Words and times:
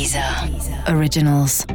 Deezer 0.00 0.24
Originals. 0.96 1.66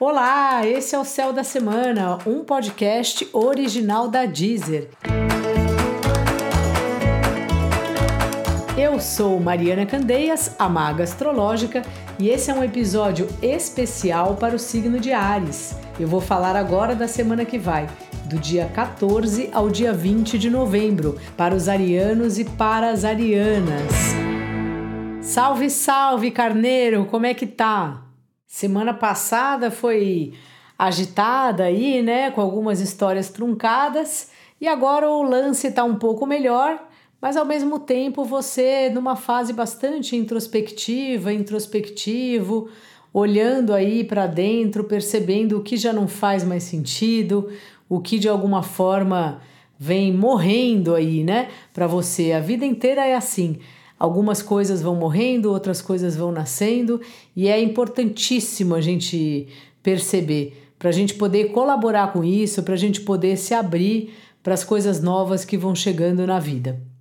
Olá, 0.00 0.66
esse 0.66 0.96
é 0.96 0.98
o 0.98 1.04
Céu 1.04 1.32
da 1.32 1.44
Semana, 1.44 2.18
um 2.26 2.42
podcast 2.42 3.28
original 3.32 4.08
da 4.08 4.26
Deezer. 4.26 4.90
Eu 8.76 8.98
sou 8.98 9.38
Mariana 9.38 9.86
Candeias, 9.86 10.56
a 10.58 10.68
maga 10.68 11.04
astrológica, 11.04 11.82
e 12.18 12.28
esse 12.28 12.50
é 12.50 12.54
um 12.54 12.64
episódio 12.64 13.28
especial 13.40 14.34
para 14.34 14.56
o 14.56 14.58
signo 14.58 14.98
de 14.98 15.12
Ares. 15.12 15.76
Eu 15.96 16.08
vou 16.08 16.20
falar 16.20 16.56
agora 16.56 16.96
da 16.96 17.06
semana 17.06 17.44
que 17.44 17.56
vai, 17.56 17.86
do 18.24 18.36
dia 18.36 18.68
14 18.74 19.48
ao 19.52 19.70
dia 19.70 19.92
20 19.92 20.36
de 20.36 20.50
novembro, 20.50 21.16
para 21.36 21.54
os 21.54 21.68
arianos 21.68 22.36
e 22.36 22.44
para 22.44 22.90
as 22.90 23.04
arianas. 23.04 24.33
Salve, 25.24 25.70
salve, 25.70 26.30
carneiro, 26.30 27.06
como 27.06 27.24
é 27.24 27.32
que 27.32 27.46
tá? 27.46 28.04
Semana 28.46 28.92
passada 28.92 29.70
foi 29.70 30.34
agitada 30.78 31.64
aí, 31.64 32.02
né, 32.02 32.30
com 32.30 32.42
algumas 32.42 32.78
histórias 32.78 33.30
truncadas, 33.30 34.30
e 34.60 34.68
agora 34.68 35.10
o 35.10 35.22
lance 35.22 35.72
tá 35.72 35.82
um 35.82 35.96
pouco 35.96 36.26
melhor, 36.26 36.86
mas 37.20 37.38
ao 37.38 37.44
mesmo 37.44 37.80
tempo 37.80 38.22
você 38.22 38.90
numa 38.90 39.16
fase 39.16 39.52
bastante 39.52 40.14
introspectiva, 40.14 41.32
introspectivo, 41.32 42.68
olhando 43.12 43.72
aí 43.72 44.04
para 44.04 44.26
dentro, 44.26 44.84
percebendo 44.84 45.58
o 45.58 45.62
que 45.62 45.76
já 45.76 45.92
não 45.92 46.06
faz 46.06 46.44
mais 46.44 46.64
sentido, 46.64 47.50
o 47.88 47.98
que 47.98 48.18
de 48.18 48.28
alguma 48.28 48.62
forma 48.62 49.40
vem 49.78 50.12
morrendo 50.12 50.94
aí, 50.94 51.24
né, 51.24 51.48
para 51.72 51.86
você. 51.86 52.32
A 52.32 52.40
vida 52.40 52.64
inteira 52.64 53.06
é 53.06 53.14
assim. 53.14 53.58
Algumas 53.98 54.42
coisas 54.42 54.82
vão 54.82 54.94
morrendo, 54.94 55.50
outras 55.50 55.80
coisas 55.80 56.16
vão 56.16 56.32
nascendo, 56.32 57.00
e 57.34 57.48
é 57.48 57.60
importantíssimo 57.60 58.74
a 58.74 58.80
gente 58.80 59.46
perceber, 59.82 60.72
para 60.78 60.88
a 60.88 60.92
gente 60.92 61.14
poder 61.14 61.52
colaborar 61.52 62.12
com 62.12 62.24
isso, 62.24 62.62
para 62.62 62.74
a 62.74 62.78
gente 62.78 63.00
poder 63.00 63.36
se 63.36 63.54
abrir 63.54 64.14
para 64.42 64.54
as 64.54 64.62
coisas 64.62 65.00
novas 65.00 65.44
que 65.44 65.56
vão 65.56 65.74
chegando 65.74 66.26
na 66.26 66.38
vida. 66.38 66.93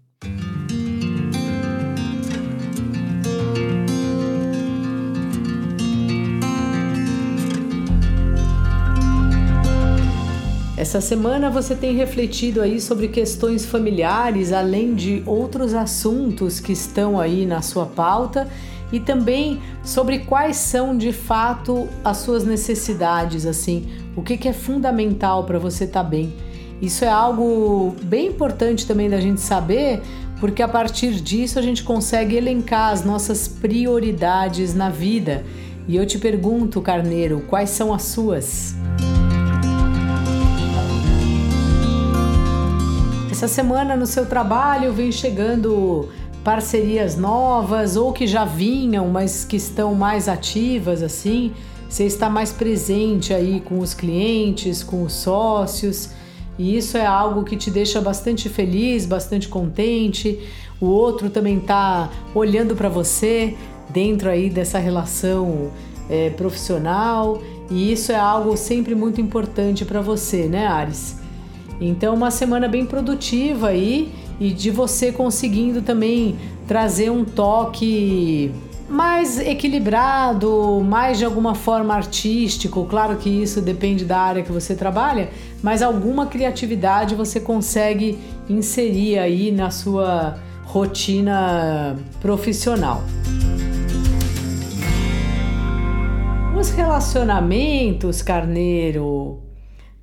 Essa 10.83 10.99
semana 10.99 11.49
você 11.49 11.75
tem 11.75 11.95
refletido 11.95 12.61
aí 12.61 12.81
sobre 12.81 13.07
questões 13.07 13.65
familiares, 13.65 14.51
além 14.51 14.93
de 14.93 15.23
outros 15.25 15.73
assuntos 15.73 16.59
que 16.59 16.73
estão 16.73 17.17
aí 17.17 17.45
na 17.45 17.61
sua 17.61 17.85
pauta 17.85 18.49
e 18.91 18.99
também 18.99 19.61
sobre 19.81 20.19
quais 20.19 20.57
são 20.57 20.97
de 20.97 21.13
fato 21.13 21.87
as 22.03 22.17
suas 22.17 22.43
necessidades, 22.43 23.45
assim, 23.45 23.87
o 24.13 24.21
que, 24.21 24.35
que 24.35 24.49
é 24.49 24.51
fundamental 24.51 25.45
para 25.45 25.57
você 25.57 25.85
estar 25.85 26.03
tá 26.03 26.09
bem. 26.09 26.33
Isso 26.81 27.05
é 27.05 27.09
algo 27.09 27.95
bem 28.03 28.27
importante 28.27 28.85
também 28.85 29.09
da 29.09 29.21
gente 29.21 29.39
saber, 29.39 30.01
porque 30.41 30.61
a 30.61 30.67
partir 30.67 31.13
disso 31.13 31.57
a 31.57 31.61
gente 31.61 31.81
consegue 31.81 32.35
elencar 32.35 32.91
as 32.91 33.05
nossas 33.05 33.47
prioridades 33.47 34.75
na 34.75 34.89
vida. 34.89 35.45
E 35.87 35.95
eu 35.95 36.05
te 36.05 36.19
pergunto, 36.19 36.81
Carneiro, 36.81 37.41
quais 37.47 37.69
são 37.69 37.93
as 37.93 38.03
suas? 38.03 38.75
Essa 43.43 43.55
semana 43.55 43.97
no 43.97 44.05
seu 44.05 44.25
trabalho 44.25 44.93
vem 44.93 45.11
chegando 45.11 46.07
parcerias 46.45 47.17
novas 47.17 47.97
ou 47.97 48.13
que 48.13 48.25
já 48.25 48.45
vinham, 48.45 49.09
mas 49.09 49.43
que 49.43 49.57
estão 49.57 49.93
mais 49.93 50.29
ativas 50.29 51.03
assim. 51.03 51.51
Você 51.89 52.05
está 52.05 52.29
mais 52.29 52.53
presente 52.53 53.33
aí 53.33 53.59
com 53.59 53.79
os 53.79 53.93
clientes, 53.93 54.81
com 54.81 55.03
os 55.03 55.11
sócios, 55.11 56.11
e 56.57 56.77
isso 56.77 56.97
é 56.97 57.05
algo 57.05 57.43
que 57.43 57.57
te 57.57 57.69
deixa 57.69 57.99
bastante 57.99 58.47
feliz, 58.47 59.05
bastante 59.05 59.49
contente. 59.49 60.39
O 60.79 60.85
outro 60.85 61.29
também 61.29 61.57
está 61.57 62.09
olhando 62.33 62.77
para 62.77 62.87
você 62.87 63.57
dentro 63.89 64.29
aí 64.29 64.49
dessa 64.49 64.79
relação 64.79 65.69
é, 66.09 66.29
profissional, 66.29 67.41
e 67.69 67.91
isso 67.91 68.09
é 68.09 68.17
algo 68.17 68.55
sempre 68.55 68.95
muito 68.95 69.19
importante 69.19 69.83
para 69.83 69.99
você, 69.99 70.47
né, 70.47 70.65
Ares? 70.65 71.21
Então, 71.79 72.13
uma 72.13 72.31
semana 72.31 72.67
bem 72.67 72.85
produtiva 72.85 73.69
aí 73.69 74.11
e 74.39 74.51
de 74.51 74.71
você 74.71 75.11
conseguindo 75.11 75.81
também 75.81 76.35
trazer 76.67 77.09
um 77.09 77.25
toque 77.25 78.51
mais 78.89 79.39
equilibrado, 79.39 80.83
mais 80.87 81.17
de 81.17 81.25
alguma 81.25 81.55
forma 81.55 81.93
artístico. 81.93 82.85
Claro 82.85 83.15
que 83.17 83.29
isso 83.29 83.61
depende 83.61 84.05
da 84.05 84.19
área 84.19 84.43
que 84.43 84.51
você 84.51 84.75
trabalha, 84.75 85.29
mas 85.61 85.81
alguma 85.81 86.27
criatividade 86.27 87.15
você 87.15 87.39
consegue 87.39 88.17
inserir 88.49 89.17
aí 89.17 89.51
na 89.51 89.71
sua 89.71 90.37
rotina 90.65 91.97
profissional. 92.21 93.03
Os 96.55 96.69
relacionamentos, 96.69 98.21
carneiro, 98.21 99.42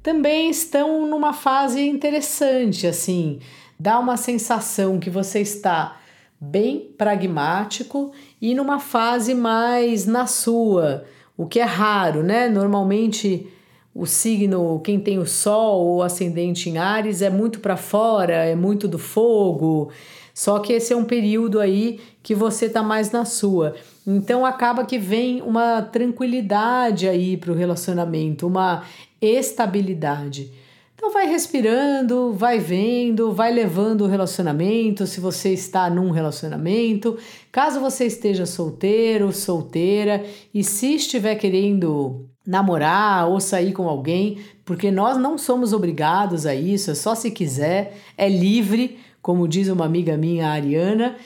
também 0.03 0.51
estão 0.51 1.07
numa 1.07 1.33
fase 1.33 1.87
interessante, 1.87 2.87
assim, 2.87 3.39
dá 3.79 3.99
uma 3.99 4.17
sensação 4.17 4.99
que 4.99 5.11
você 5.11 5.41
está 5.41 5.97
bem 6.41 6.93
pragmático 6.97 8.13
e 8.41 8.55
numa 8.55 8.79
fase 8.79 9.35
mais 9.35 10.07
na 10.07 10.27
sua, 10.27 11.05
o 11.37 11.47
que 11.47 11.61
é 11.61 11.65
raro, 11.65 12.23
né? 12.23 12.49
Normalmente 12.49 13.47
o 13.95 14.07
signo, 14.07 14.81
quem 14.81 14.99
tem 14.99 15.19
o 15.19 15.27
sol 15.27 15.85
ou 15.85 16.03
ascendente 16.03 16.71
em 16.71 16.79
Ares 16.79 17.21
é 17.21 17.29
muito 17.29 17.61
para 17.61 17.77
fora, 17.77 18.33
é 18.33 18.55
muito 18.55 18.89
do 18.89 18.99
fogo. 18.99 19.91
Só 20.33 20.59
que 20.61 20.73
esse 20.73 20.93
é 20.93 20.97
um 20.97 21.05
período 21.05 21.61
aí 21.61 22.01
que 22.23 22.35
você 22.35 22.69
tá 22.69 22.83
mais 22.83 23.11
na 23.11 23.25
sua. 23.25 23.75
Então 24.07 24.47
acaba 24.47 24.85
que 24.85 24.99
vem 24.99 25.43
uma 25.43 25.83
tranquilidade 25.83 27.09
aí 27.09 27.37
para 27.37 27.53
o 27.53 27.55
relacionamento, 27.55 28.47
uma 28.47 28.85
estabilidade. 29.21 30.51
Então 30.95 31.13
vai 31.13 31.27
respirando, 31.27 32.35
vai 32.35 32.59
vendo, 32.59 33.33
vai 33.33 33.51
levando 33.51 34.03
o 34.03 34.07
relacionamento, 34.07 35.07
se 35.07 35.19
você 35.19 35.51
está 35.51 35.89
num 35.89 36.11
relacionamento, 36.11 37.17
caso 37.51 37.81
você 37.81 38.05
esteja 38.05 38.45
solteiro, 38.45 39.33
solteira 39.33 40.23
e 40.53 40.63
se 40.63 40.97
estiver 40.97 41.37
querendo 41.37 42.27
namorar 42.47 43.29
ou 43.31 43.41
sair 43.41 43.73
com 43.73 43.89
alguém, 43.89 44.41
porque 44.63 44.91
nós 44.91 45.17
não 45.17 45.39
somos 45.39 45.73
obrigados 45.73 46.45
a 46.45 46.55
isso, 46.55 46.91
é 46.91 46.95
só 46.95 47.15
se 47.15 47.31
quiser, 47.31 47.97
é 48.17 48.29
livre, 48.29 48.99
como 49.23 49.49
diz 49.49 49.69
uma 49.69 49.87
amiga 49.87 50.19
minha, 50.19 50.49
a 50.49 50.53
Ariana. 50.53 51.17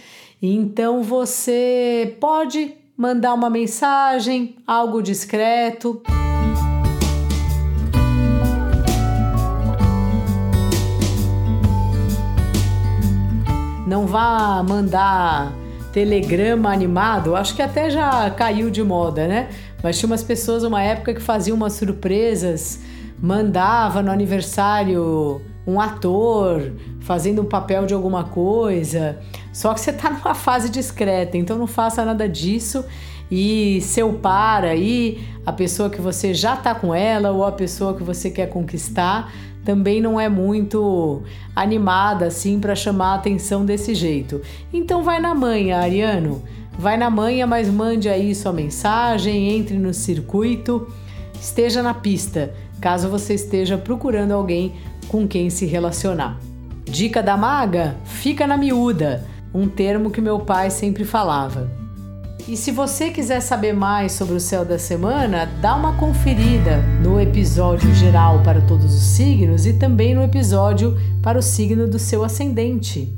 Então 0.40 1.02
você 1.02 2.16
pode 2.20 2.74
mandar 2.96 3.34
uma 3.34 3.50
mensagem, 3.50 4.54
algo 4.66 5.02
discreto. 5.02 6.00
Não 13.86 14.06
vá 14.06 14.62
mandar 14.62 15.52
telegrama 15.92 16.72
animado, 16.72 17.36
acho 17.36 17.54
que 17.54 17.62
até 17.62 17.88
já 17.88 18.28
caiu 18.30 18.68
de 18.68 18.82
moda, 18.82 19.28
né? 19.28 19.48
Mas 19.82 19.98
tinha 19.98 20.08
umas 20.08 20.24
pessoas 20.24 20.64
uma 20.64 20.82
época 20.82 21.14
que 21.14 21.20
faziam 21.20 21.56
umas 21.56 21.74
surpresas, 21.74 22.80
mandava 23.20 24.02
no 24.02 24.10
aniversário 24.10 25.40
um 25.66 25.80
ator 25.80 26.72
fazendo 27.00 27.42
um 27.42 27.44
papel 27.44 27.86
de 27.86 27.94
alguma 27.94 28.24
coisa. 28.24 29.18
Só 29.52 29.72
que 29.72 29.80
você 29.80 29.90
está 29.90 30.10
numa 30.10 30.34
fase 30.34 30.68
discreta, 30.68 31.36
então 31.36 31.56
não 31.56 31.66
faça 31.66 32.04
nada 32.04 32.28
disso. 32.28 32.84
E 33.30 33.80
seu 33.80 34.12
par 34.14 34.64
aí, 34.64 35.26
a 35.46 35.52
pessoa 35.52 35.88
que 35.88 36.00
você 36.00 36.34
já 36.34 36.54
está 36.54 36.74
com 36.74 36.94
ela 36.94 37.30
ou 37.30 37.44
a 37.44 37.52
pessoa 37.52 37.94
que 37.94 38.02
você 38.02 38.30
quer 38.30 38.48
conquistar, 38.48 39.32
também 39.64 40.00
não 40.00 40.20
é 40.20 40.28
muito 40.28 41.22
animada 41.56 42.26
assim 42.26 42.60
para 42.60 42.74
chamar 42.74 43.12
a 43.12 43.14
atenção 43.14 43.64
desse 43.64 43.94
jeito. 43.94 44.40
Então 44.72 45.02
vai 45.02 45.20
na 45.20 45.34
manha, 45.34 45.78
Ariano. 45.78 46.42
Vai 46.78 46.96
na 46.96 47.08
manha, 47.08 47.46
mas 47.46 47.68
mande 47.68 48.08
aí 48.08 48.34
sua 48.34 48.52
mensagem, 48.52 49.50
entre 49.52 49.78
no 49.78 49.94
circuito, 49.94 50.88
esteja 51.40 51.82
na 51.82 51.94
pista, 51.94 52.52
caso 52.80 53.08
você 53.08 53.34
esteja 53.34 53.78
procurando 53.78 54.32
alguém 54.32 54.74
com 55.08 55.26
quem 55.26 55.50
se 55.50 55.66
relacionar. 55.66 56.38
Dica 56.84 57.22
da 57.22 57.36
maga: 57.36 57.96
fica 58.04 58.46
na 58.46 58.56
miúda, 58.56 59.24
um 59.54 59.68
termo 59.68 60.10
que 60.10 60.20
meu 60.20 60.40
pai 60.40 60.68
sempre 60.68 61.04
falava. 61.04 61.83
E 62.46 62.58
se 62.58 62.70
você 62.70 63.08
quiser 63.08 63.40
saber 63.40 63.72
mais 63.72 64.12
sobre 64.12 64.34
o 64.34 64.40
céu 64.40 64.66
da 64.66 64.78
semana, 64.78 65.46
dá 65.62 65.74
uma 65.74 65.96
conferida 65.96 66.76
no 67.02 67.18
episódio 67.18 67.92
geral 67.94 68.42
para 68.42 68.60
todos 68.60 68.94
os 68.94 69.02
signos 69.02 69.64
e 69.64 69.72
também 69.72 70.14
no 70.14 70.22
episódio 70.22 70.94
para 71.22 71.38
o 71.38 71.42
signo 71.42 71.88
do 71.88 71.98
seu 71.98 72.22
ascendente. 72.22 73.10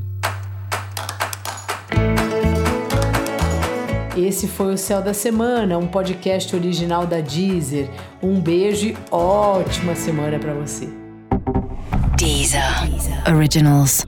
Esse 4.16 4.46
foi 4.46 4.74
o 4.74 4.78
Céu 4.78 5.02
da 5.02 5.12
Semana, 5.12 5.76
um 5.76 5.88
podcast 5.88 6.54
original 6.54 7.04
da 7.04 7.20
Deezer. 7.20 7.90
Um 8.22 8.40
beijo 8.40 8.86
e 8.86 8.96
ótima 9.10 9.94
semana 9.94 10.38
para 10.38 10.54
você. 10.54 10.88
Deezer. 12.16 12.88
Deezer. 12.88 13.34
Originals. 13.34 14.06